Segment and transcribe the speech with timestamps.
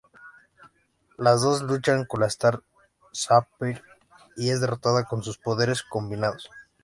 [1.15, 2.63] Las dos luchan con la Star
[3.11, 3.83] Sapphire
[4.35, 6.49] y es derrotada con sus poderes combinados.